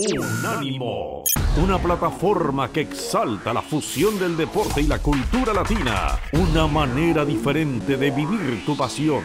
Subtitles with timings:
[0.00, 1.24] Unánimo,
[1.60, 7.96] una plataforma que exalta la fusión del deporte y la cultura latina, una manera diferente
[7.96, 9.24] de vivir tu pasión.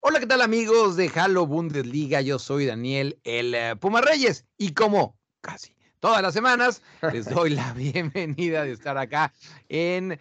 [0.00, 2.22] Hola, ¿qué tal amigos de Halo Bundesliga?
[2.22, 6.82] Yo soy Daniel el eh, Puma Reyes y como casi todas las semanas
[7.12, 9.32] les doy la bienvenida de estar acá
[9.68, 10.18] en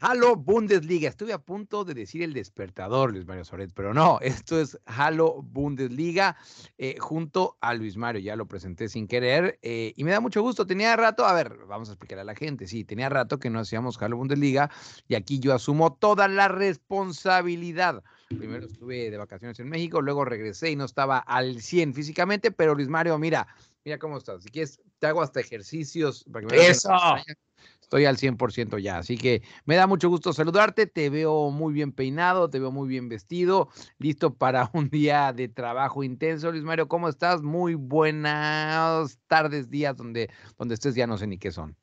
[0.00, 1.08] Halo Bundesliga.
[1.08, 5.42] Estuve a punto de decir el despertador, Luis Mario Soret, pero no, esto es Halo
[5.42, 6.36] Bundesliga
[6.78, 8.20] eh, junto a Luis Mario.
[8.20, 10.66] Ya lo presenté sin querer eh, y me da mucho gusto.
[10.66, 12.68] Tenía rato, a ver, vamos a explicar a la gente.
[12.68, 14.70] Sí, tenía rato que no hacíamos Halo Bundesliga
[15.08, 18.04] y aquí yo asumo toda la responsabilidad.
[18.28, 22.74] Primero estuve de vacaciones en México, luego regresé y no estaba al 100 físicamente, pero
[22.74, 23.48] Luis Mario, mira,
[23.88, 24.42] mira cómo estás.
[24.42, 26.24] Si quieres, te hago hasta ejercicios.
[26.30, 26.90] Para que Eso
[27.80, 28.98] estoy al 100% ya.
[28.98, 32.86] Así que me da mucho gusto saludarte, te veo muy bien peinado, te veo muy
[32.86, 36.52] bien vestido, listo para un día de trabajo intenso.
[36.52, 37.40] Luis Mario, ¿cómo estás?
[37.40, 41.74] Muy buenas tardes, días, donde, donde estés, ya no sé ni qué son.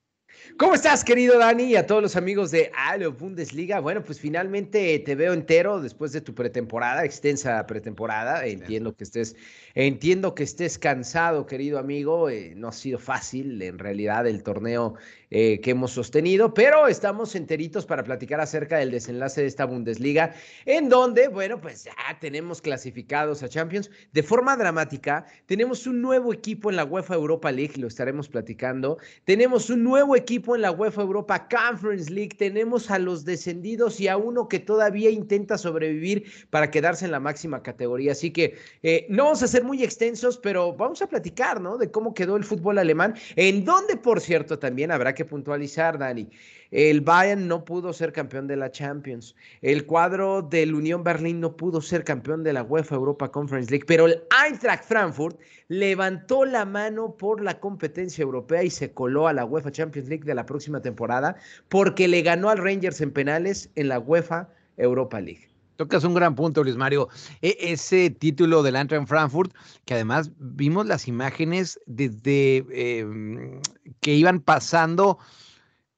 [0.58, 1.64] ¿Cómo estás, querido Dani?
[1.64, 3.80] Y a todos los amigos de Halo Bundesliga.
[3.80, 8.46] Bueno, pues finalmente te veo entero después de tu pretemporada, extensa pretemporada.
[8.46, 9.36] Entiendo que estés,
[9.74, 12.30] entiendo que estés cansado, querido amigo.
[12.30, 14.96] Eh, no ha sido fácil, en realidad, el torneo
[15.38, 20.34] eh, que hemos sostenido, pero estamos enteritos para platicar acerca del desenlace de esta Bundesliga,
[20.66, 25.26] en donde, bueno, pues ya tenemos clasificados a Champions de forma dramática.
[25.46, 28.98] Tenemos un nuevo equipo en la UEFA Europa League, lo estaremos platicando.
[29.26, 32.38] Tenemos un nuevo equipo en la UEFA Europa Conference League.
[32.38, 37.20] Tenemos a los descendidos y a uno que todavía intenta sobrevivir para quedarse en la
[37.20, 38.14] máxima categoría.
[38.14, 41.78] Así que eh, no vamos a ser muy extensos, pero vamos a platicar, ¿no?
[41.78, 46.30] De cómo quedó el fútbol alemán, en donde, por cierto, también habrá que puntualizar, Dani.
[46.72, 49.36] El Bayern no pudo ser campeón de la Champions.
[49.62, 53.86] El cuadro del Unión Berlín no pudo ser campeón de la UEFA Europa Conference League.
[53.88, 59.34] Pero el Eintracht Frankfurt levantó la mano por la competencia europea y se coló a
[59.34, 61.36] la UEFA Champions League de la próxima temporada
[61.70, 65.55] porque le ganó al Rangers en penales en la UEFA Europa League.
[65.76, 67.10] Tocas un gran punto, Luis Mario.
[67.42, 69.54] E, ese título del Eintracht Frankfurt,
[69.86, 73.60] que además vimos las imágenes desde em,
[74.00, 75.18] que iban pasando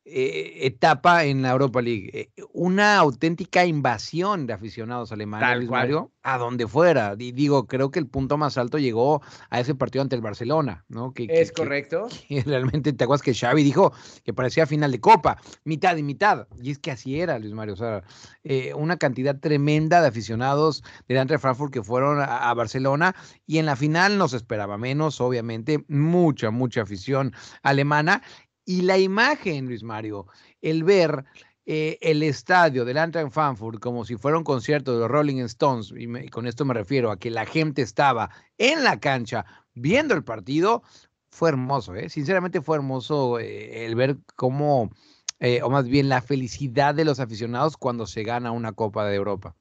[0.09, 2.09] eh, etapa en la Europa League.
[2.13, 7.13] Eh, una auténtica invasión de aficionados alemanes, Mario, a donde fuera.
[7.19, 10.85] Y digo, creo que el punto más alto llegó a ese partido ante el Barcelona,
[10.87, 11.13] ¿no?
[11.13, 12.07] Que, es correcto.
[12.45, 13.91] realmente te acuerdas que Xavi dijo
[14.23, 16.47] que parecía final de Copa, mitad y mitad.
[16.61, 17.73] Y es que así era, Luis Mario.
[17.73, 18.03] O sea,
[18.45, 23.13] eh, una cantidad tremenda de aficionados del de Frankfurt que fueron a, a Barcelona
[23.45, 28.21] y en la final nos esperaba menos, obviamente, mucha, mucha afición alemana
[28.67, 30.27] y la imagen, Luis Mario,
[30.61, 31.23] el ver
[31.65, 35.93] eh, el estadio del en Frankfurt como si fuera un concierto de los Rolling Stones,
[35.97, 40.25] y, con esto me refiero a que la gente estaba en la cancha viendo el
[40.25, 40.83] partido,
[41.31, 42.09] fue hermoso, ¿eh?
[42.09, 44.91] sinceramente fue hermoso eh, el ver cómo,
[45.39, 49.15] eh, o más bien la felicidad de los aficionados cuando se gana una Copa de
[49.15, 49.55] Europa.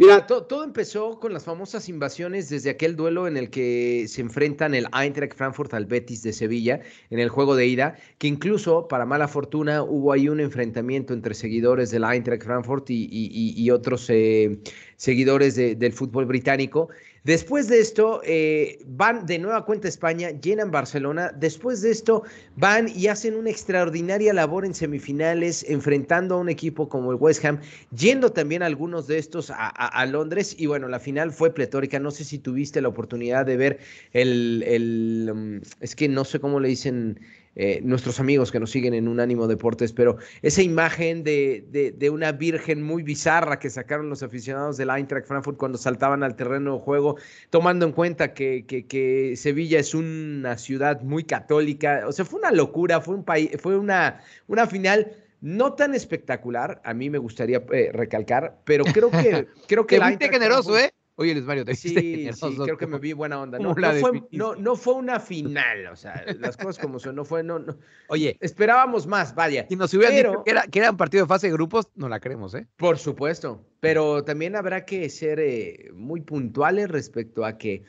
[0.00, 4.76] Mira, todo empezó con las famosas invasiones desde aquel duelo en el que se enfrentan
[4.76, 9.04] el Eintracht Frankfurt al Betis de Sevilla en el juego de ida, que incluso, para
[9.06, 14.60] mala fortuna, hubo ahí un enfrentamiento entre seguidores del Eintracht Frankfurt y, otros eh,
[14.94, 16.90] seguidores del fútbol británico.
[17.28, 21.30] Después de esto, eh, van de nueva cuenta a España, llenan Barcelona.
[21.38, 22.22] Después de esto,
[22.56, 27.44] van y hacen una extraordinaria labor en semifinales, enfrentando a un equipo como el West
[27.44, 27.60] Ham,
[27.94, 30.56] yendo también algunos de estos a, Londres.
[30.58, 31.98] Y bueno, la final fue pletórica.
[31.98, 33.78] No sé si tuviste la oportunidad de ver
[34.14, 37.20] el, el um, es que no sé cómo le dicen
[37.56, 41.64] eh, nuestros amigos que nos siguen en Unánimo Deportes, pero esa imagen de,
[41.96, 46.36] de, una virgen muy bizarra que sacaron los aficionados del Eintracht Frankfurt cuando saltaban al
[46.36, 47.16] terreno de juego,
[47.50, 52.52] tomando en cuenta que, que, Sevilla es una ciudad muy católica, o sea, fue una
[52.52, 57.62] locura, fue, un país, fue una, una final no tan espectacular, a mí me gustaría
[57.72, 60.92] eh, recalcar, pero creo que creo que el generoso, ¿eh?
[61.20, 61.88] Oye, Luis Mario, te sí,
[62.32, 63.58] sí, creo que me vi buena onda.
[63.58, 67.76] No, no, fue, una final, o sea, las cosas como son, no fue, no, no.
[68.06, 69.66] Oye, esperábamos más, vaya.
[69.68, 72.08] Si nos hubieran dicho que era, que era un partido de fase de grupos, no
[72.08, 72.68] la creemos, ¿eh?
[72.76, 77.82] Por supuesto, pero también habrá que ser eh, muy puntuales respecto a que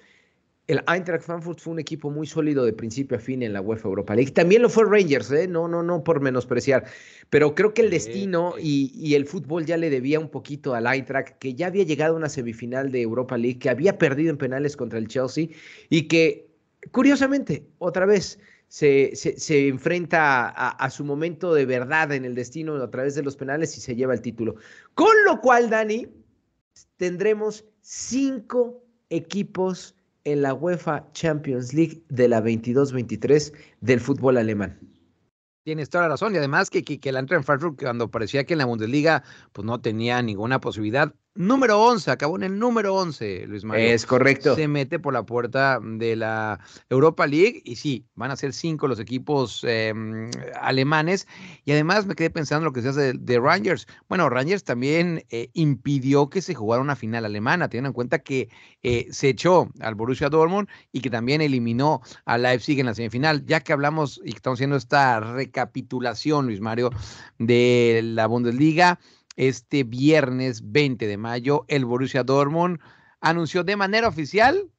[0.70, 3.88] el Eintracht Frankfurt fue un equipo muy sólido de principio a fin en la UEFA
[3.88, 4.32] Europa League.
[4.32, 5.48] También lo fue Rangers, ¿eh?
[5.48, 6.86] no, no, no por menospreciar.
[7.32, 11.40] Pero creo que el destino y, el fútbol ya le debía un poquito al Eintracht,
[11.40, 14.78] que ya había llegado a una semifinal de Europa League, que había perdido en penales
[14.78, 15.48] contra el Chelsea
[15.90, 16.52] y que,
[16.92, 18.38] curiosamente, otra vez
[18.68, 23.24] se, se, enfrenta a, a, su momento de verdad en el destino a través de
[23.24, 24.54] los penales y se lleva el título.
[24.94, 26.06] Con lo cual, Dani,
[26.98, 34.80] tendremos cinco equipos en la UEFA Champions League de la 22-23 del fútbol alemán.
[35.64, 36.34] Tienes toda la razón.
[36.34, 39.82] Y además que, que, que el Frankfurt, cuando parecía que en la Bundesliga pues no
[39.82, 43.86] tenía ninguna posibilidad, número 11, acabó en el número 11, Luis Mario.
[43.86, 44.56] Es correcto.
[44.56, 46.60] Se mete por la puerta de la
[46.90, 49.94] Europa League y sí, van a ser cinco los equipos eh,
[50.60, 51.28] alemanes.
[51.66, 53.88] Y además me quedé pensando en lo que se hace de, Rangers.
[54.08, 58.50] Bueno, Rangers también eh, impidió que se jugara una final alemana, teniendo en cuenta que
[58.84, 63.46] eh, se echó al Borussia Dortmund y que también eliminó a Leipzig en la semifinal.
[63.46, 66.90] Ya que hablamos y que estamos haciendo esta recapitulación, Luis Mario,
[67.38, 69.00] de la Bundesliga
[69.40, 72.82] este viernes 20 de mayo, el Borussia Dortmund
[73.22, 74.70] anunció de manera oficial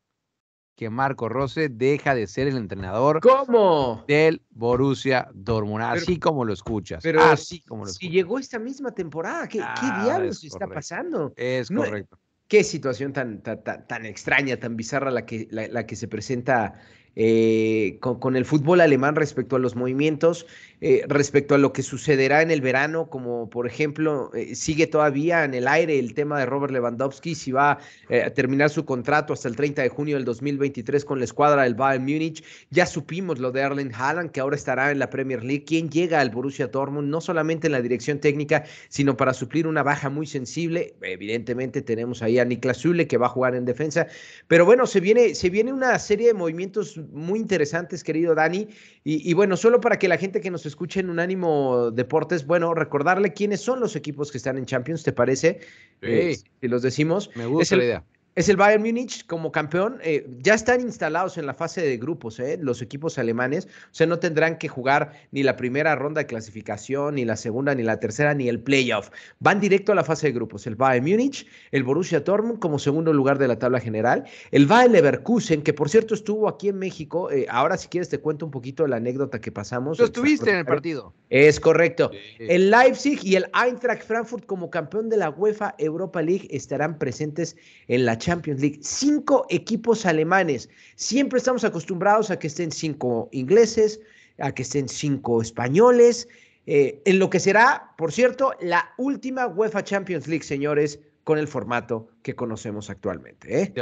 [0.76, 4.04] que Marco Rose deja de ser el entrenador ¿Cómo?
[4.06, 7.02] del Borussia Dortmund, así como lo escuchas.
[7.02, 11.32] Pero así como lo si llegó esta misma temporada, ¿qué, ah, diablos está pasando?
[11.36, 12.18] Es correcto.
[12.46, 16.74] qué situación tan, tan, tan, extraña, tan bizarra la que, la que se presenta
[17.16, 20.46] eh, con, el fútbol alemán respecto a los movimientos,
[20.80, 25.44] eh, respecto a lo que sucederá en el verano, como por ejemplo, eh, sigue todavía
[25.44, 27.78] en el aire el tema de Robert Lewandowski, si va
[28.10, 31.74] a terminar su contrato hasta el 30 de junio del 2023 con la escuadra del
[31.74, 32.44] Bayern Múnich.
[32.70, 35.64] Ya supimos lo de Erling Haaland, que ahora estará en la Premier League.
[35.64, 37.08] ¿Quién llega al Borussia Dortmund?
[37.08, 40.94] No solamente en la dirección técnica, sino para suplir una baja muy sensible.
[41.02, 44.06] Evidentemente tenemos ahí a Niklas Zule, que va a jugar en defensa.
[44.48, 48.69] Pero bueno, se viene, se viene una serie de movimientos muy interesantes, querido Dani.
[49.05, 53.32] Y, bueno, solo para que la gente que nos escuche en Unánimo Deportes, bueno, recordarle
[53.32, 55.61] quiénes son los equipos que están en Champions, ¿te parece?
[56.02, 56.08] Sí.
[56.08, 57.31] Eh, si los decimos.
[57.35, 58.05] Me gusta la idea
[58.40, 59.98] es el Bayern Múnich como campeón.
[60.02, 63.66] Eh, ya están instalados en la fase de grupos, eh, los equipos alemanes.
[63.66, 67.75] O sea, no tendrán que jugar ni la primera ronda de clasificación, ni la segunda,
[67.75, 69.10] ni la tercera, ni el playoff.
[69.40, 70.66] Van directo a la fase de grupos.
[70.66, 74.25] El Bayern Múnich, el Borussia Dortmund como segundo lugar de la tabla general.
[74.52, 77.31] El Bayern Leverkusen, que por cierto estuvo aquí en México.
[77.31, 79.98] Eh, ahora, si quieres, te cuento un poquito la anécdota que pasamos.
[79.98, 81.12] Tú estuviste en el partido.
[81.28, 82.10] Es correcto.
[82.38, 87.54] El Leipzig y el Eintracht Frankfurt como campeón de la UEFA Europa League estarán presentes
[87.87, 88.78] en la Champions League.
[88.82, 90.68] Cinco equipos alemanes.
[90.96, 94.00] Siempre estamos acostumbrados a que estén cinco ingleses,
[94.38, 96.28] a que estén cinco españoles,
[96.66, 101.49] eh, en lo que será, por cierto, la última UEFA Champions League, señores, con el
[101.49, 103.62] formato que conocemos actualmente.
[103.62, 103.75] ¿eh?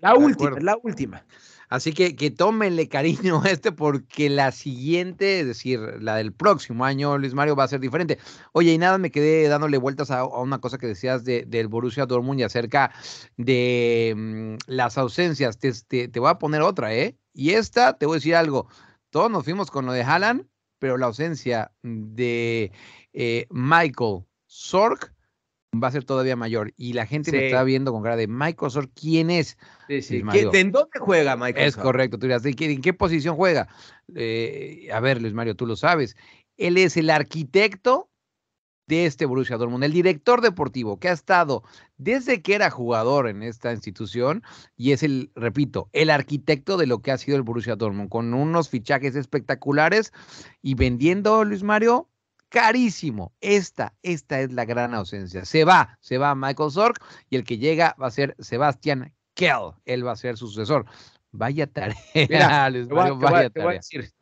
[0.00, 1.24] la última, es la última.
[1.68, 6.84] Así que, que tómenle cariño a este porque la siguiente, es decir, la del próximo
[6.84, 8.18] año, Luis Mario, va a ser diferente.
[8.52, 12.06] Oye, y nada, me quedé dándole vueltas a, una cosa que decías de, del Borussia
[12.06, 12.92] Dortmund y acerca
[13.36, 15.58] de mm, las ausencias.
[15.58, 15.72] Te,
[16.08, 17.16] te, voy a poner otra, ¿eh?
[17.34, 18.68] Y esta, te voy a decir algo.
[19.10, 20.46] Todos nos fuimos con lo de Haaland,
[20.78, 22.72] pero la ausencia de
[23.12, 25.12] eh, Michael Sork
[25.72, 26.72] va a ser todavía mayor.
[26.76, 28.28] Y la gente me está viendo con cara de
[28.68, 29.58] Sork, ¿quién es?
[29.88, 30.22] Sí, sí.
[30.32, 32.18] ¿En dónde juega Michael Es correcto.
[32.18, 33.68] Tú dirás, ¿en qué posición juega?
[34.14, 36.16] Eh, a ver, Luis Mario, tú lo sabes.
[36.56, 38.08] Él es el arquitecto
[38.88, 41.62] de este Borussia Dortmund, el director deportivo que ha estado
[41.98, 44.42] desde que era jugador en esta institución
[44.76, 48.32] y es el, repito, el arquitecto de lo que ha sido el Borussia Dortmund, con
[48.32, 50.12] unos fichajes espectaculares
[50.62, 52.08] y vendiendo, Luis Mario,
[52.48, 53.32] carísimo.
[53.40, 55.44] Esta, esta es la gran ausencia.
[55.44, 59.72] Se va, se va Michael Zork y el que llega va a ser Sebastián Kell.
[59.84, 60.86] Él va a ser su sucesor.
[61.30, 61.94] Vaya tarea.
[62.14, 62.84] te,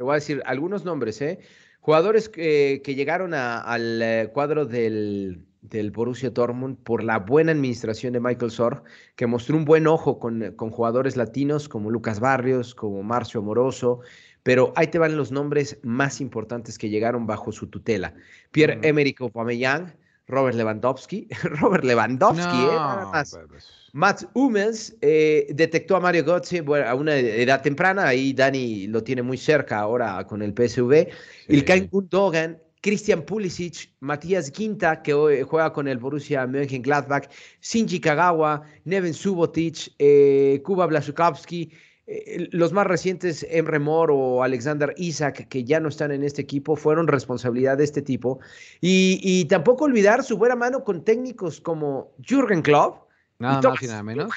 [0.02, 1.38] voy, a decir, algunos nombres, ¿eh?
[1.80, 8.20] Jugadores que, llegaron al eh, cuadro del, del Borussia Dortmund por la buena administración de
[8.20, 8.82] Michael Sorg,
[9.14, 14.00] que mostró un buen ojo con, con jugadores latinos como Lucas Barrios, como Marcio Moroso,
[14.46, 18.14] pero ahí te van los nombres más importantes que llegaron bajo su tutela.
[18.52, 19.92] Pierre-Emerick Aubameyang,
[20.28, 21.26] Robert Lewandowski,
[21.60, 23.32] Robert Lewandowski, eh, nada más.
[23.32, 23.68] Pues, pues.
[23.92, 29.20] Mats Hummels eh, detectó a Mario Götze a una edad temprana, ahí Dani lo tiene
[29.20, 30.92] muy cerca ahora con el PSV.
[30.92, 37.28] El Ilkay Gundogan, Christian Pulisic, Matías Quinta, que hoy juega con el Borussia Mönchengladbach,
[37.60, 41.72] Shinji Kagawa, Neven Subotic, eh, Kuba Blasukowski,
[42.06, 46.42] eh, los más recientes, Emre Mor o Alexander Isaac, que ya no están en este
[46.42, 48.38] equipo, fueron responsabilidad de este tipo.
[48.80, 53.08] Y, tampoco olvidar su buena mano con técnicos como Jürgen Klopp.
[53.38, 54.32] Nada más y nada menos.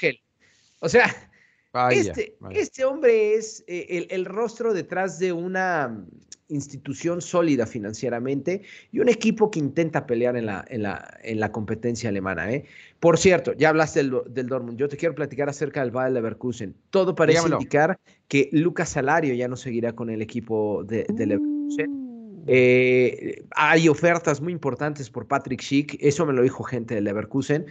[0.80, 1.30] O sea,
[1.92, 6.04] este, este, hombre es eh, el, rostro detrás de una
[6.50, 11.52] institución sólida financieramente y un equipo que intenta pelear en la, en la, en la
[11.52, 12.52] competencia alemana.
[12.52, 12.66] ¿eh?
[13.00, 14.78] Por cierto, ya hablaste del, del, Dortmund.
[14.78, 16.76] Yo te quiero platicar acerca del Bayer Leverkusen.
[16.90, 21.90] Todo parece indicar que Lucas Salario ya no seguirá con el equipo de, Leverkusen.
[21.90, 22.44] Uh.
[22.48, 27.66] Eh, hay ofertas muy importantes por Patrick Schick, eso me lo dijo gente de Leverkusen.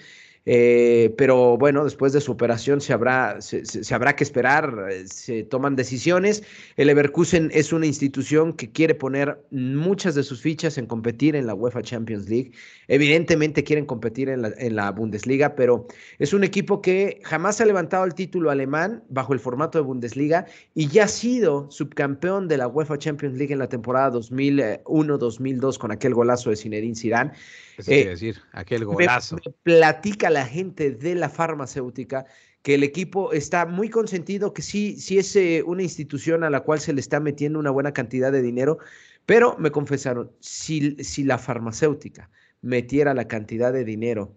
[0.46, 5.06] Eh, pero bueno, después de su operación se habrá, se, se, habrá que esperar, eh,
[5.06, 6.42] se toman decisiones.
[6.76, 11.46] El Leverkusen es una institución que quiere poner muchas de sus fichas en competir en
[11.46, 12.52] la UEFA Champions League.
[12.88, 15.86] Evidentemente quieren competir en la, en la Bundesliga, pero
[16.18, 20.46] es un equipo que jamás ha levantado el título alemán bajo el formato de Bundesliga
[20.74, 25.90] y ya ha sido subcampeón de la UEFA Champions League en la temporada 2001-2002 con
[25.90, 27.32] aquel golazo de Zinedine Zidane.
[27.78, 29.36] Eso eh, decir, aquel golazo.
[29.36, 32.26] Me, me platica la gente de la farmacéutica
[32.62, 36.60] que el equipo está muy consentido, que sí, sí es eh, una institución a la
[36.60, 38.78] cual se le está metiendo una buena cantidad de dinero,
[39.26, 42.30] pero me confesaron, si, si la farmacéutica
[42.60, 44.36] metiera la cantidad de dinero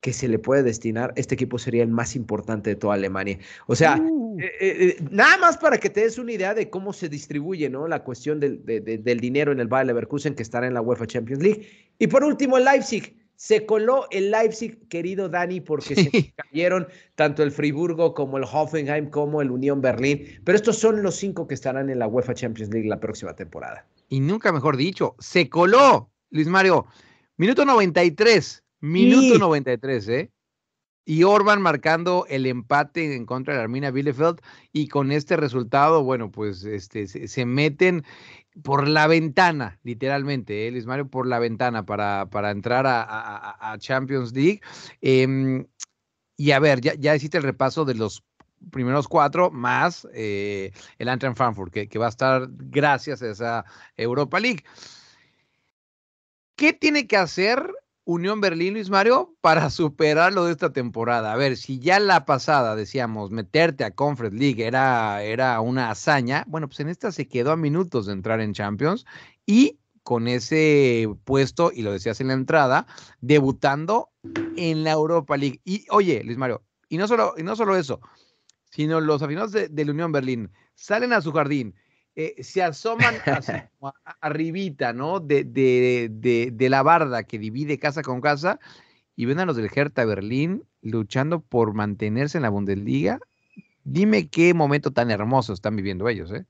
[0.00, 3.38] que se le puede destinar, este equipo sería el más importante de toda Alemania.
[3.66, 4.38] O sea, uh.
[4.38, 7.88] eh, eh, nada más para que te des una idea de cómo se distribuye ¿no?
[7.88, 10.80] la cuestión del, de, de, del dinero en el Bayer Leverkusen, que estará en la
[10.80, 11.85] UEFA Champions League.
[11.98, 13.14] Y por último, el Leipzig.
[13.38, 16.10] Se coló el Leipzig, querido Dani, porque sí.
[16.10, 20.40] se cayeron tanto el Friburgo como el Hoffenheim como el Unión Berlín.
[20.42, 23.86] Pero estos son los cinco que estarán en la UEFA Champions League la próxima temporada.
[24.08, 26.86] Y nunca mejor dicho, se coló, Luis Mario.
[27.36, 29.38] Minuto 93, minuto sí.
[29.38, 30.30] 93, ¿eh?
[31.08, 34.40] Y Orban marcando el empate en contra de Arminia Bielefeld
[34.72, 38.04] y con este resultado, bueno, pues este, se, meten
[38.64, 40.70] por la ventana, literalmente, ¿eh?
[40.72, 44.60] Luis Mario, por la ventana para, para entrar a, a, Champions League.
[45.00, 45.64] Eh,
[46.36, 48.24] y a ver, ya, ya hiciste el repaso de los
[48.72, 53.64] primeros cuatro, más eh, el Eintracht Frankfurt, que, que va a estar gracias a esa
[53.96, 54.64] Europa League.
[56.56, 57.70] ¿Qué tiene que hacer
[58.06, 61.32] Unión Berlín, Luis Mario, para superar lo de esta temporada.
[61.32, 66.44] A ver, si ya la pasada decíamos meterte a Conference League era, era una hazaña,
[66.46, 69.04] bueno, pues en esta se quedó a minutos de entrar en Champions
[69.44, 72.86] y con ese puesto, y lo decías en la entrada,
[73.20, 74.10] debutando
[74.56, 75.60] en la Europa League.
[75.64, 78.00] Y oye, Luis Mario, y no solo, y no solo eso,
[78.70, 81.74] sino los aficionados de, de la Unión Berlín salen a su jardín,
[82.16, 83.52] eh, se asoman así,
[84.20, 85.20] arribita, ¿no?
[85.20, 88.58] De, de, de, de, la barda que divide casa con casa
[89.14, 93.20] y ven a los del Hertha Berlín luchando por mantenerse en la Bundesliga.
[93.84, 96.46] Dime qué momento tan hermoso están viviendo ellos, ¿eh?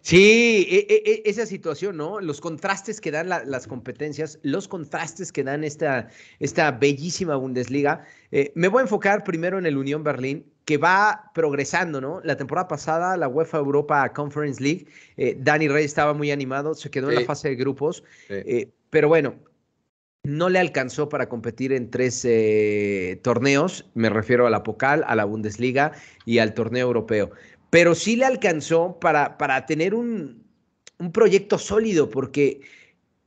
[0.00, 2.20] Sí, e, e, esa situación, ¿no?
[2.20, 6.08] Los contrastes que dan la, las competencias, los contrastes que dan esta,
[6.38, 8.04] esta bellísima Bundesliga.
[8.30, 12.20] Eh, me voy a enfocar primero en el Unión Berlín, que va progresando, ¿no?
[12.22, 16.90] La temporada pasada, la UEFA Europa Conference League, eh, Dani Rey estaba muy animado, se
[16.90, 17.14] quedó sí.
[17.14, 18.34] en la fase de grupos, sí.
[18.34, 19.36] eh, pero bueno,
[20.24, 25.14] no le alcanzó para competir en tres eh, torneos, me refiero a la Pocal, a
[25.14, 25.92] la Bundesliga
[26.26, 27.30] y al torneo europeo
[27.70, 30.44] pero sí le alcanzó para, para tener un,
[30.98, 32.60] un proyecto sólido, porque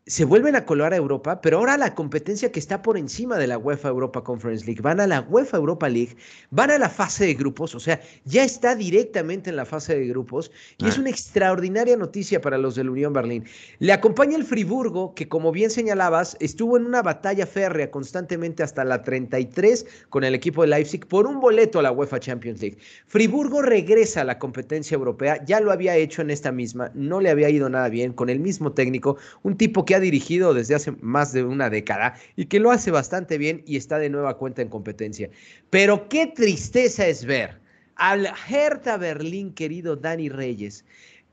[0.09, 3.45] se vuelven a colar a Europa, pero ahora la competencia que está por encima de
[3.45, 6.15] la UEFA Europa Conference League, van a la UEFA Europa League,
[6.49, 10.07] van a la fase de grupos, o sea, ya está directamente en la fase de
[10.07, 10.87] grupos y ah.
[10.89, 13.45] es una extraordinaria noticia para los del Unión Berlín.
[13.77, 18.83] Le acompaña el Friburgo, que como bien señalabas, estuvo en una batalla férrea constantemente hasta
[18.83, 22.79] la 33 con el equipo de Leipzig por un boleto a la UEFA Champions League.
[23.05, 27.29] Friburgo regresa a la competencia europea, ya lo había hecho en esta misma, no le
[27.29, 30.91] había ido nada bien, con el mismo técnico, un tipo que ha dirigido desde hace
[31.01, 34.61] más de una década y que lo hace bastante bien y está de nueva cuenta
[34.61, 35.29] en competencia.
[35.69, 37.59] Pero qué tristeza es ver
[37.95, 40.85] al Hertha Berlín, querido Dani Reyes,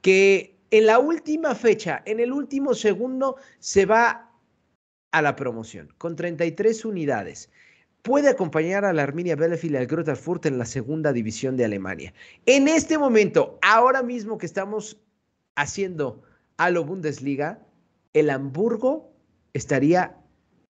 [0.02, 4.30] que en la última fecha, en el último segundo, se va
[5.12, 7.50] a la promoción con 33 unidades.
[8.02, 12.12] Puede acompañar a la Arminia Bielefeld y al Fürth en la segunda división de Alemania.
[12.46, 15.00] En este momento, ahora mismo que estamos
[15.54, 16.23] haciendo
[16.56, 17.65] a lo Bundesliga,
[18.16, 19.12] el Hamburgo
[19.52, 20.16] estaría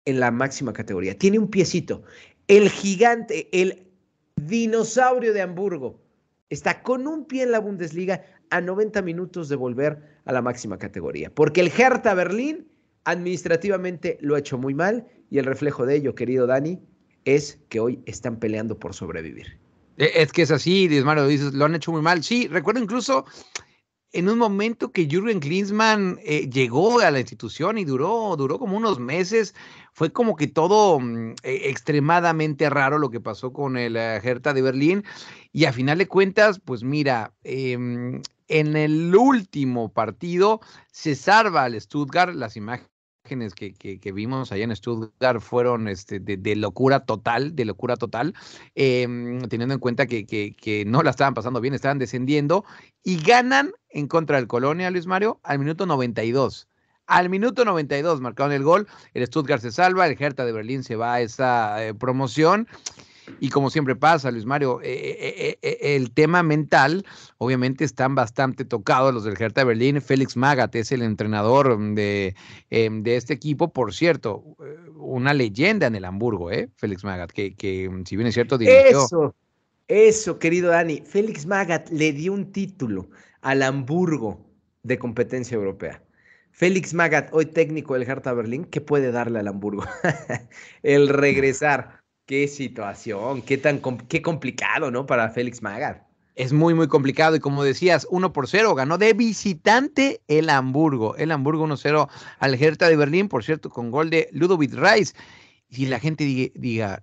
[0.04, 1.16] en la máxima categoría.
[1.16, 2.02] Tiene un piecito.
[2.48, 3.86] El gigante, el
[4.34, 6.00] dinosaurio de Hamburgo,
[6.50, 10.78] está con un pie en la Bundesliga a 90 minutos de volver a la máxima
[10.78, 11.30] categoría.
[11.32, 12.66] Porque el Hertha Berlín
[13.04, 16.80] administrativamente lo ha hecho muy mal y el reflejo de ello, querido Dani,
[17.24, 19.58] es que hoy están peleando por sobrevivir.
[19.96, 22.24] E, es que es así, Mario, dices, lo han hecho muy mal.
[22.24, 23.26] Sí, recuerdo incluso
[24.12, 28.76] en un momento que Jürgen Klinsmann eh, llegó a la institución y duró, duró como
[28.76, 29.54] unos meses,
[29.92, 34.54] fue como que todo mm, eh, extremadamente raro lo que pasó con el uh, Hertha
[34.54, 35.04] de Berlín.
[35.52, 40.60] Y a final de cuentas, pues mira, eh, en el último partido
[40.90, 42.97] se salva al Stuttgart, las imágenes
[43.28, 48.34] que, que, que, vimos allá en Stuttgart fueron este, de, locura total, de locura total,
[48.74, 49.06] eh,
[49.48, 52.64] teniendo en cuenta que, que, no la estaban pasando bien, estaban descendiendo
[53.04, 56.68] y ganan en contra del Colonia, Luis Mario, al minuto 92.
[57.06, 60.96] Al minuto 92 marcaron el gol, el Stuttgart se salva, el Hertha de Berlín se
[60.96, 62.68] va a esa eh, promoción.
[63.40, 67.04] Y como siempre pasa, Luis Mario, eh, eh, el tema mental,
[67.38, 70.00] obviamente están bastante tocados los del Hertha Berlín.
[70.00, 72.34] Félix Magat es el entrenador de,
[72.70, 74.44] em, de este equipo, por cierto,
[74.96, 76.68] una leyenda en el Hamburgo, ¿eh?
[76.76, 79.04] Félix Magat, que, que si bien es cierto, dirigió.
[79.04, 79.34] Eso,
[79.88, 81.02] eso, querido Dani.
[81.04, 83.08] Félix Magat le dio un título
[83.40, 84.44] al Hamburgo
[84.82, 86.02] de competencia europea.
[86.58, 89.84] Félix Magat, hoy técnico del Hertha Berlín, ¿qué puede darle al Hamburgo?
[90.82, 91.97] el regresar.
[92.28, 95.06] Qué situación, qué tan qué complicado, ¿no?
[95.06, 96.06] Para Félix Magat.
[96.34, 97.34] Es muy, muy complicado.
[97.36, 101.16] Y como decías, 1 por 0 ganó de visitante el Hamburgo.
[101.16, 102.06] El Hamburgo 1-0
[102.38, 105.14] al Hertha de Berlín, por cierto, con gol de Ludovic Reis.
[105.70, 107.02] Y la gente diga,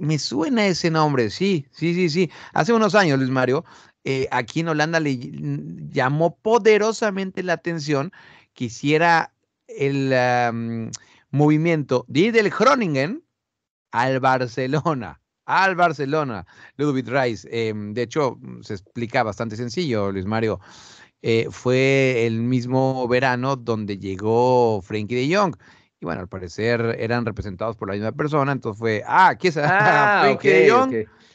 [0.00, 1.30] me suena ese nombre.
[1.30, 2.30] Sí, sí, sí, sí.
[2.52, 3.64] Hace unos años, Luis Mario,
[4.04, 5.18] eh, aquí en Holanda le
[5.90, 8.12] llamó poderosamente la atención
[8.54, 9.32] que hiciera
[9.66, 10.14] el
[11.32, 13.24] movimiento de del Groningen
[13.92, 15.20] al Barcelona.
[15.46, 17.46] Al Barcelona, Ludwig Reis.
[17.50, 20.60] Em, de hecho, se explica bastante sencillo, Luis Mario.
[21.22, 25.56] Eh, fue el mismo verano donde llegó Frankie de Jong.
[26.00, 29.60] Y bueno, al parecer eran representados por la misma persona, entonces fue, ah, aquí está
[30.20, 30.94] ah, Frankie de Jong.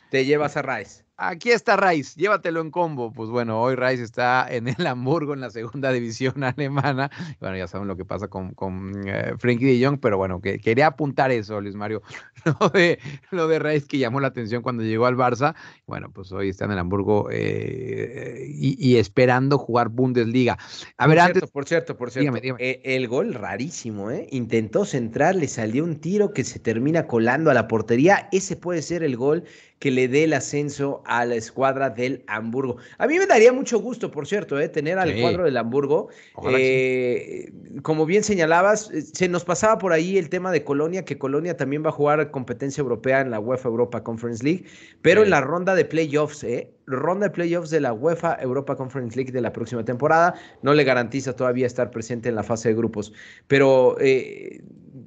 [0.10, 1.05] Te llevas a Rice.
[1.18, 3.12] Aquí está Rice, llévatelo en combo.
[3.14, 7.10] Pues bueno, hoy Rice está en el Hamburgo, en la segunda división alemana.
[7.40, 10.60] Bueno, ya saben lo que pasa con, con eh, Frankie de Jong, pero bueno, que,
[10.60, 12.02] quería apuntar eso, Luis Mario.
[12.60, 13.00] Lo de,
[13.32, 15.56] lo de Rice que llamó la atención cuando llegó al Barça.
[15.88, 20.56] Bueno, pues hoy está en el Hamburgo eh, y, esperando jugar Bundesliga.
[20.98, 21.40] A ver, por antes.
[21.40, 22.56] Cierto, por cierto, por cierto.
[22.60, 24.28] Eh, el gol rarísimo, ¿eh?
[24.30, 28.30] Intentó centrar, le salió un tiro que se termina colando a la portería.
[28.32, 29.44] Ese puede ser el gol
[29.80, 32.78] que le dé el ascenso a la escuadra del Hamburgo.
[32.98, 36.10] A mí me daría mucho gusto, por cierto, eh, tener al cuadro del Hamburgo.
[36.50, 37.52] Eh,
[37.82, 41.58] como bien señalabas, eh, se nos pasaba por ahí el tema de Colonia, que Colonia
[41.58, 44.66] también va a jugar competencia europea en la UEFA Europa Conference League,
[45.02, 46.72] pero en la ronda de playoffs, ¿eh?
[46.88, 50.36] ronda de playoffs de la UEFA Europa Conference League de la próxima temporada.
[50.62, 53.12] No le garantiza todavía estar presente en la fase de grupos,
[53.48, 54.62] pero eh,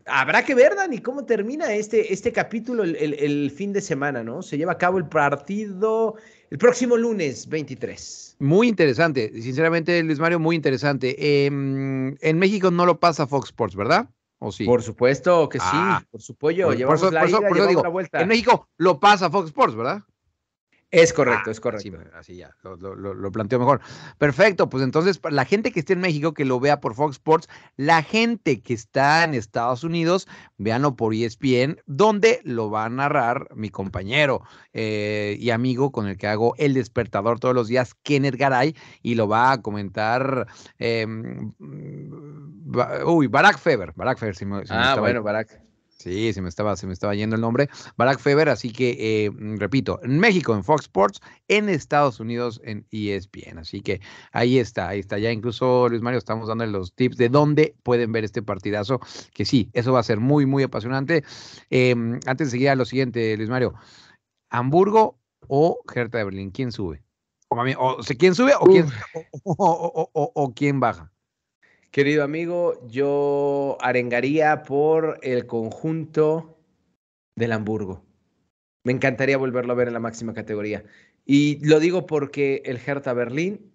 [0.08, 4.42] habrá que ver, Dani, cómo termina este, este capítulo el, fin de semana, ¿no?
[4.42, 6.16] Se lleva a cabo el partido
[6.50, 8.36] el próximo lunes 23.
[8.40, 11.44] Muy interesante, sinceramente, Luis Mario, muy interesante.
[11.46, 14.08] Em, en México no lo pasa Fox Sports, ¿verdad?
[14.38, 14.64] ¿O sí?
[14.64, 16.72] Por supuesto que sí, ah, por supuesto.
[16.72, 18.20] Llevamos la la vuelta.
[18.20, 20.02] En México lo pasa Fox Sports, ¿verdad?
[20.90, 21.98] Es correcto, ah, es correcto.
[22.14, 23.82] así ya, lo, lo, planteo mejor.
[24.16, 27.48] Perfecto, pues entonces, la gente que esté en México, que lo vea por Fox Sports,
[27.76, 33.48] la gente que está en Estados Unidos, véanlo por ESPN, donde lo va a narrar
[33.54, 38.36] mi compañero eh, y amigo con el que hago El Despertador todos los días, Kenneth
[38.36, 40.46] Garay, y lo va a comentar,
[40.78, 41.52] em,
[43.04, 45.67] uy, Barack Feber, Barack Feber, si me, Ah, bueno, Barack.
[45.98, 47.68] Sí, se me estaba, se me estaba yendo el nombre.
[47.96, 52.60] Barack Feber, así que eh, mm, repito, en México en Fox Sports, en Estados Unidos
[52.62, 53.58] en ESPN.
[53.58, 55.18] Así que ahí está, ahí está.
[55.18, 59.00] Ya incluso Luis Mario estamos dando los tips de dónde pueden ver este partidazo,
[59.34, 61.24] que sí, eso va a ser muy, muy apasionante.
[61.68, 63.74] Em, antes de seguir a lo siguiente, Luis Mario,
[64.50, 66.52] ¿Hamburgo o Hertha de Berlín?
[66.52, 67.02] ¿Quién sube?
[67.48, 68.86] O, ¿Quién sube o quién,
[69.44, 71.10] o quién baja?
[71.90, 76.58] Querido amigo, yo arengaría por el conjunto
[77.34, 78.04] del Hamburgo.
[78.84, 80.84] Me encantaría volverlo a ver en la máxima categoría.
[81.24, 83.72] Y lo digo porque el Hertha Berlín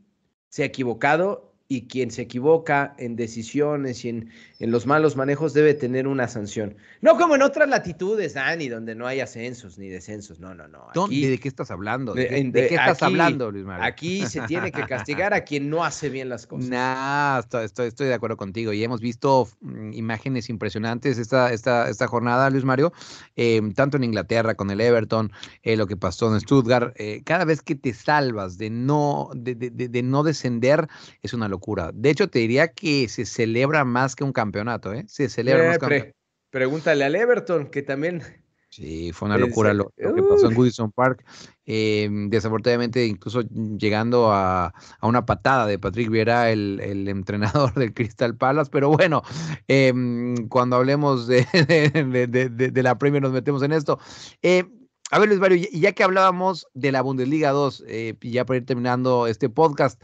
[0.49, 5.53] se ha equivocado y quien se equivoca en decisiones y en, en, los malos manejos
[5.53, 6.75] debe tener una sanción.
[7.01, 10.39] No como en otras latitudes, Dani, donde no hay ascensos ni descensos.
[10.39, 10.85] No, no, no.
[11.07, 12.13] ¿De qué estás hablando?
[12.13, 13.83] ¿De, qué, estás hablando, Luis Mario?
[13.83, 16.69] Aquí se tiene que castigar a quien no hace bien las cosas.
[16.69, 18.71] No, estoy, estoy, de acuerdo contigo.
[18.71, 22.93] Y hemos visto mm, imágenes impresionantes esta, esta, esta jornada, Luis Mario,
[23.35, 25.31] em, tanto en Inglaterra con el Everton,
[25.63, 26.93] eh, lo que pasó en Stuttgart.
[26.97, 30.87] Eh, cada vez que te salvas de no, de, de, de no descender,
[31.23, 31.62] es una locura.
[31.93, 35.05] De hecho, te diría que se celebra más que un campeonato, ¿eh?
[35.07, 36.13] Se celebra más que
[36.49, 38.21] Pregúntale al Everton, que también.
[38.69, 41.25] Sí, fue una locura lo, que pasó en Goodison Park.
[41.65, 48.69] Em, desafortunadamente, incluso llegando a, una patada de Patrick Vieira, el, entrenador del Crystal Palace.
[48.71, 49.23] Pero bueno,
[49.67, 51.45] em, cuando hablemos de,
[52.71, 53.99] de, la Premier nos metemos en esto.
[54.41, 54.65] Eh,
[55.11, 58.65] a ver, Luis Mario, ya que hablábamos de la Bundesliga 2, eh, ya para ir
[58.65, 60.01] terminando este podcast,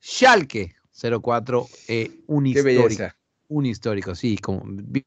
[0.00, 3.04] Schalke 04, eh, un histórico.
[3.48, 5.04] Un histórico, sí, como bien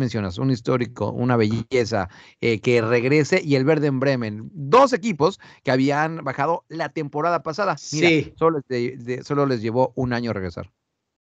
[0.00, 2.08] mencionas, un histórico, una belleza
[2.40, 4.50] eh, que regrese y el Verde en Bremen.
[4.52, 7.78] Dos equipos que habían bajado la temporada pasada.
[7.78, 8.34] sí.
[8.36, 8.60] Solo,
[9.22, 10.72] solo les llevó un año regresar.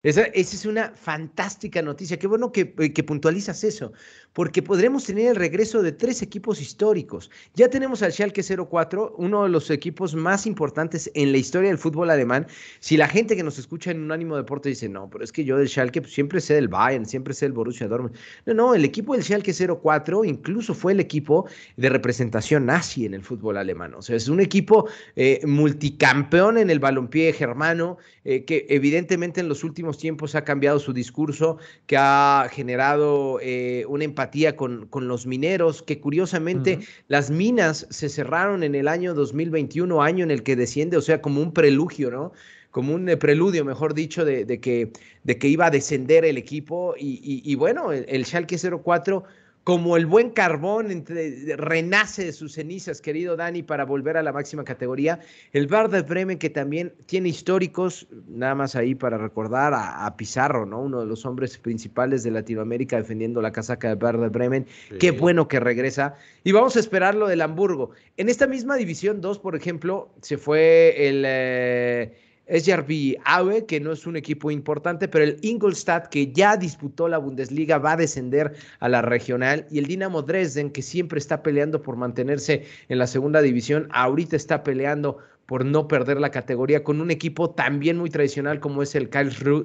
[0.05, 2.19] Esa, es una fantástica noticia.
[2.19, 3.91] Qué bueno que, eh, que, puntualizas eso,
[4.33, 7.31] porque podremos tener el regreso de tres equipos históricos.
[7.55, 11.79] Ya tenemos al Schalke 04, uno de los equipos más importantes en la historia del
[11.79, 12.45] fútbol alemán.
[12.81, 15.43] Si la gente que nos escucha en un ánimo deporte dice, no, pero es que
[15.43, 18.15] yo del Schalke pues, siempre sé del Bayern, siempre sé del Borussia Dortmund.
[18.45, 23.15] No, no, el equipo del Schalke 04 incluso fue el equipo de representación nazi en
[23.15, 23.95] el fútbol alemán.
[23.95, 29.49] O sea, es un equipo eh, multicampeón en el balompié germano, eh, que evidentemente en
[29.49, 35.07] los últimos tiempos ha cambiado su discurso, que ha generado eh, una empatía con, con,
[35.07, 40.43] los mineros, que curiosamente las minas se cerraron en el año 2021, año en el
[40.43, 42.31] que desciende, o sea, como un preludio, ¿no?
[42.71, 44.91] como un eh, preludio, mejor dicho, de, que,
[45.23, 46.93] de que iba a descender el equipo.
[46.99, 49.23] Y, y bueno, el, el Schalke 04
[49.65, 54.31] como el buen carbón entre, renace de sus cenizas, querido Dani, para volver a la
[54.31, 55.19] máxima categoría.
[55.53, 60.81] El Werder Bremen, que también tiene históricos, nada más ahí para recordar a, Pizarro, ¿no?
[60.81, 64.67] Uno de los hombres principales de Latinoamérica defendiendo la casaca de Werder Bremen.
[64.99, 66.13] Qué bueno que regresa.
[66.43, 67.89] Y vamos a esperar lo del Hamburgo.
[68.17, 71.23] En esta misma división 2, por ejemplo, se fue el...
[71.25, 76.57] Eh, es Jarvi Aue, que no es un equipo importante, pero el Ingolstadt, que ya
[76.57, 79.65] disputó la Bundesliga, va a descender a la regional.
[79.71, 84.35] Y el Dinamo Dresden, que siempre está peleando por mantenerse en la segunda división, ahorita
[84.35, 88.95] está peleando por no perder la categoría con un equipo también muy tradicional como es
[88.95, 89.09] el,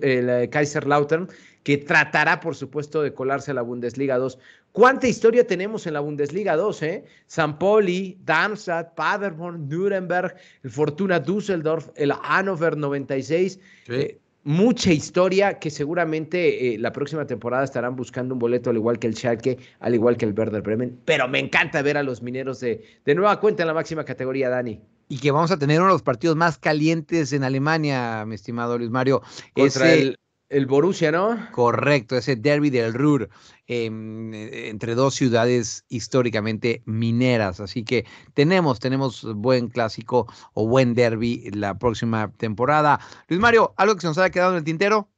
[0.02, 1.28] eh, Kaiserslautern,
[1.62, 4.38] que tratará, por supuesto, de colarse a la Bundesliga 2.
[4.72, 6.82] ¿Cuánta historia tenemos en la Bundesliga 2?
[6.82, 7.04] Eh?
[7.26, 13.58] San Poli, Darmstadt, Paderborn, Nuremberg, el Fortuna Düsseldorf, el Hannover 96.
[13.88, 18.98] Eh, mucha historia que seguramente eh, la próxima temporada estarán buscando un boleto al igual
[18.98, 20.98] que el Schalke, al igual que el Werder Bremen.
[21.04, 24.48] Pero me encanta ver a los mineros de, de nueva cuenta en la máxima categoría,
[24.48, 28.36] Dani y que vamos a tener uno de los partidos más calientes en Alemania, mi
[28.36, 29.22] estimado Luis Mario.
[29.54, 30.19] Contra el,
[30.50, 31.38] el, Borussia, ¿no?
[31.52, 33.30] Correcto, ese derby del Ruhr
[33.66, 37.60] em, entre dos ciudades históricamente mineras.
[37.60, 43.00] Así que tenemos, tenemos buen clásico o buen derby la próxima temporada.
[43.28, 45.08] Luis Mario, ¿algo que se nos haya quedado en el tintero?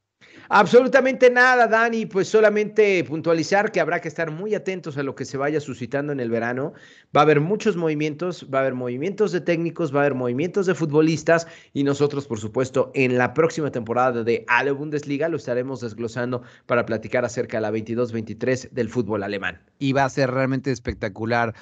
[0.49, 5.25] Absolutamente nada, Dani, pues solamente puntualizar que habrá que estar muy atentos a lo que
[5.25, 6.73] se vaya suscitando en el verano.
[7.15, 10.65] Va a haber muchos movimientos, va a haber movimientos de técnicos, va a haber movimientos
[10.65, 15.81] de futbolistas y nosotros, por supuesto, en la próxima temporada de Ale Bundesliga lo estaremos
[15.81, 19.61] desglosando para platicar acerca de la 22-23 del fútbol alemán.
[19.79, 21.53] Y va a ser realmente espectacular.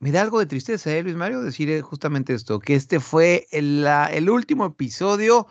[0.00, 1.42] Me da algo de tristeza, ¿eh, Luis Mario?
[1.42, 5.46] Decir eh, justamente esto, que este fue el, el último episodio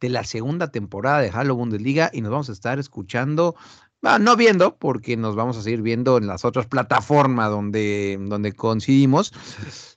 [0.00, 3.54] de la segunda temporada de Halo Bundesliga y nos vamos a estar escuchando,
[4.02, 9.32] no viendo, porque nos vamos a seguir viendo en las otras plataformas donde, donde coincidimos,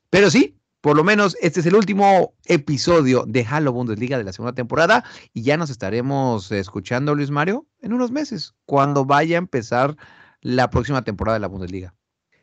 [0.09, 4.33] pero sí, por lo menos este es el último episodio de Halo Bundesliga de la
[4.33, 9.39] segunda temporada y ya nos estaremos escuchando, Luis Mario, en unos meses, cuando vaya a
[9.39, 9.97] empezar
[10.41, 11.93] la próxima temporada de la Bundesliga.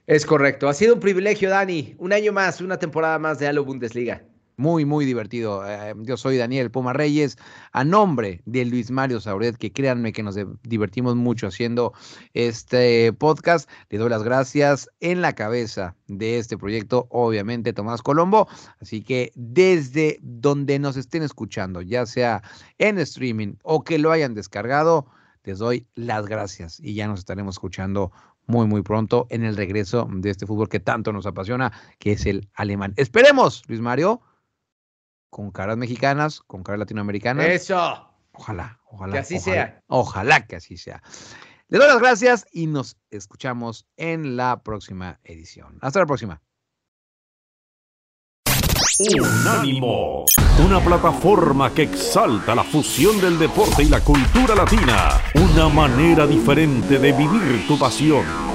[0.06, 0.68] Es correcto.
[0.68, 1.96] Ha sido un privilegio, Dani.
[1.98, 4.22] Un año más, una temporada más de Halo Bundesliga.
[4.58, 5.68] Muy, muy divertido.
[5.68, 7.36] Eh, yo soy Daniel Puma Reyes,
[7.72, 11.92] a nombre de Luis Mario Sauret, que créanme que nos divertimos mucho haciendo
[12.32, 13.68] este podcast.
[13.90, 18.48] Le doy las gracias en la cabeza de este proyecto, obviamente, Tomás Colombo.
[18.80, 22.42] Así que desde donde nos estén escuchando, ya sea
[22.78, 25.06] en streaming o que lo hayan descargado,
[25.44, 28.10] les doy las gracias y ya nos estaremos escuchando
[28.46, 32.24] muy, muy pronto en el regreso de este fútbol que tanto nos apasiona, que es
[32.24, 32.94] el alemán.
[32.96, 34.22] Esperemos, Luis Mario
[35.30, 37.46] con caras mexicanas, con caras latinoamericanas.
[37.46, 38.08] Eso.
[38.32, 39.12] Ojalá, ojalá.
[39.12, 39.82] Que así sea.
[39.86, 41.02] Ojalá que así sea.
[41.68, 45.78] Les doy las gracias y nos escuchamos en la próxima edición.
[45.82, 46.40] Hasta la próxima.
[48.98, 50.24] Unánimo,
[50.64, 56.98] una plataforma que exalta la fusión del deporte y la cultura latina, una manera diferente
[56.98, 58.45] de vivir tu pasión.